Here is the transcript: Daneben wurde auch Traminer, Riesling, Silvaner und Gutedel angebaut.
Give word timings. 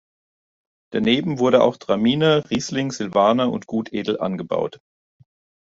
Daneben 0.91 1.37
wurde 1.37 1.61
auch 1.61 1.77
Traminer, 1.77 2.49
Riesling, 2.49 2.91
Silvaner 2.91 3.51
und 3.51 3.67
Gutedel 3.67 4.19
angebaut. 4.19 4.79